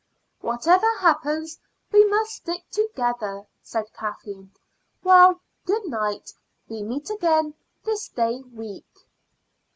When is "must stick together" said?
2.05-3.45